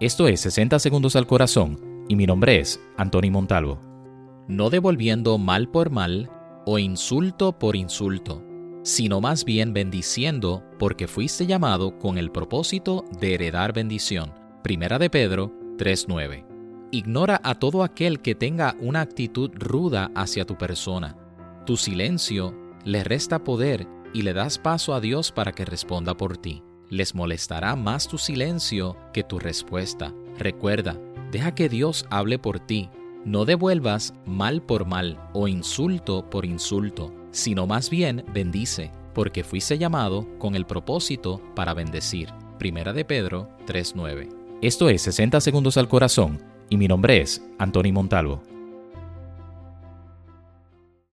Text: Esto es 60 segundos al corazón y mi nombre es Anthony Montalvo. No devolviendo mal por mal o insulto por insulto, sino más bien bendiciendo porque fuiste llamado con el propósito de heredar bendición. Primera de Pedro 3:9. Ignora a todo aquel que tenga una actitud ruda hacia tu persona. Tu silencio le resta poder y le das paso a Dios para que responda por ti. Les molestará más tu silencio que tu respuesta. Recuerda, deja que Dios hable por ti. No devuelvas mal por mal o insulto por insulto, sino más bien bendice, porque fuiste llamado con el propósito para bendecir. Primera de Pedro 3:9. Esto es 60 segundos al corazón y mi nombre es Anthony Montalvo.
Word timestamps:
Esto 0.00 0.28
es 0.28 0.42
60 0.42 0.78
segundos 0.78 1.16
al 1.16 1.26
corazón 1.26 2.04
y 2.08 2.14
mi 2.14 2.24
nombre 2.24 2.60
es 2.60 2.80
Anthony 2.96 3.32
Montalvo. 3.32 3.80
No 4.46 4.70
devolviendo 4.70 5.38
mal 5.38 5.68
por 5.68 5.90
mal 5.90 6.30
o 6.66 6.78
insulto 6.78 7.58
por 7.58 7.74
insulto, 7.74 8.40
sino 8.84 9.20
más 9.20 9.44
bien 9.44 9.72
bendiciendo 9.72 10.62
porque 10.78 11.08
fuiste 11.08 11.46
llamado 11.46 11.98
con 11.98 12.16
el 12.16 12.30
propósito 12.30 13.06
de 13.18 13.34
heredar 13.34 13.72
bendición. 13.72 14.32
Primera 14.62 15.00
de 15.00 15.10
Pedro 15.10 15.50
3:9. 15.78 16.44
Ignora 16.92 17.40
a 17.42 17.56
todo 17.56 17.82
aquel 17.82 18.20
que 18.20 18.36
tenga 18.36 18.76
una 18.78 19.00
actitud 19.00 19.50
ruda 19.54 20.12
hacia 20.14 20.44
tu 20.44 20.56
persona. 20.56 21.16
Tu 21.66 21.76
silencio 21.76 22.54
le 22.84 23.02
resta 23.02 23.42
poder 23.42 23.88
y 24.14 24.22
le 24.22 24.32
das 24.32 24.58
paso 24.58 24.94
a 24.94 25.00
Dios 25.00 25.32
para 25.32 25.50
que 25.50 25.64
responda 25.64 26.16
por 26.16 26.36
ti. 26.36 26.62
Les 26.90 27.14
molestará 27.14 27.76
más 27.76 28.08
tu 28.08 28.16
silencio 28.16 28.96
que 29.12 29.22
tu 29.22 29.38
respuesta. 29.38 30.14
Recuerda, 30.38 30.96
deja 31.30 31.54
que 31.54 31.68
Dios 31.68 32.06
hable 32.10 32.38
por 32.38 32.60
ti. 32.60 32.88
No 33.24 33.44
devuelvas 33.44 34.14
mal 34.24 34.62
por 34.62 34.86
mal 34.86 35.20
o 35.34 35.48
insulto 35.48 36.28
por 36.30 36.46
insulto, 36.46 37.12
sino 37.30 37.66
más 37.66 37.90
bien 37.90 38.24
bendice, 38.32 38.90
porque 39.12 39.44
fuiste 39.44 39.76
llamado 39.76 40.26
con 40.38 40.54
el 40.54 40.64
propósito 40.64 41.42
para 41.54 41.74
bendecir. 41.74 42.30
Primera 42.58 42.92
de 42.92 43.04
Pedro 43.04 43.48
3:9. 43.66 44.28
Esto 44.62 44.88
es 44.88 45.02
60 45.02 45.40
segundos 45.40 45.76
al 45.76 45.88
corazón 45.88 46.42
y 46.70 46.76
mi 46.78 46.88
nombre 46.88 47.20
es 47.20 47.42
Anthony 47.58 47.92
Montalvo. 47.92 48.42